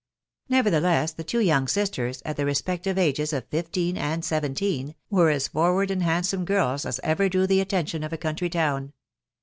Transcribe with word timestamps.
Nevertheless, 0.49 1.11
the 1.11 1.23
two 1.23 1.41
young 1.41 1.67
sisters, 1.67 2.23
at 2.25 2.35
the 2.35 2.43
respective 2.43 2.97
ages 2.97 3.33
of 3.33 3.45
fifteen 3.49 3.97
and 3.99 4.25
seventeen, 4.25 4.95
were 5.11 5.29
as 5.29 5.47
forward 5.49 5.89
axv& 5.89 6.41
W^m^, 6.43 6.45
^$&& 6.45 6.97
*a» 7.03 7.05
ever 7.05 7.29
drew 7.29 7.45
the 7.45 7.61
attention 7.61 8.01
of 8.01 8.11
a 8.11 8.17
country 8.17 8.49
towa.. 8.49 8.89